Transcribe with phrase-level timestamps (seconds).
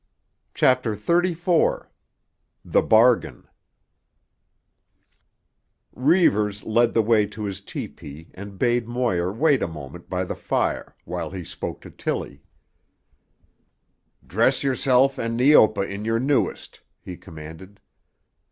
[0.55, 3.43] CHAPTER XXXIV—THE BARGAIN
[5.93, 10.33] Reivers led the way to his tepee and bade Moir wait a moment by the
[10.33, 12.41] fire, while he spoke to Tillie.
[14.25, 17.79] "Dress yourself and Neopa in your newest," he commanded.